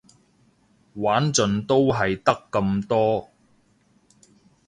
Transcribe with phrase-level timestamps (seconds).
[0.95, 3.29] 玩盡都係得咁多